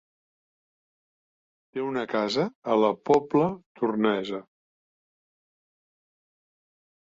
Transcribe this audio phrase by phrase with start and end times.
[1.75, 3.51] Té una casa a la Pobla
[3.83, 4.41] Tornesa.